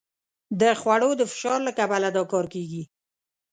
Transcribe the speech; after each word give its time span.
د 0.61 0.61
خوړو 0.79 1.09
د 1.19 1.21
فشار 1.31 1.59
له 1.67 1.71
کبله 1.79 2.07
دا 2.17 2.23
کار 2.31 2.45
کېږي. 2.53 2.83